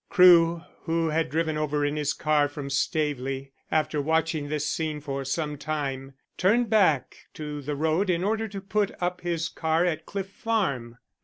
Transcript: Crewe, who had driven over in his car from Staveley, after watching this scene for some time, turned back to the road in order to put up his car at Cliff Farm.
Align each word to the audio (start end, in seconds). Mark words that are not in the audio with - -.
Crewe, 0.09 0.63
who 0.85 1.09
had 1.09 1.29
driven 1.29 1.59
over 1.59 1.85
in 1.85 1.95
his 1.95 2.11
car 2.13 2.49
from 2.49 2.71
Staveley, 2.71 3.51
after 3.71 4.01
watching 4.01 4.49
this 4.49 4.67
scene 4.67 4.99
for 4.99 5.23
some 5.23 5.59
time, 5.59 6.15
turned 6.37 6.71
back 6.71 7.27
to 7.35 7.61
the 7.61 7.75
road 7.75 8.09
in 8.09 8.23
order 8.23 8.47
to 8.47 8.61
put 8.61 8.89
up 8.99 9.21
his 9.21 9.47
car 9.47 9.85
at 9.85 10.07
Cliff 10.07 10.31
Farm. 10.31 10.97